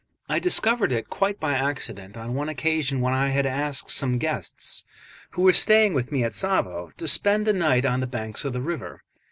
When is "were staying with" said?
5.43-6.11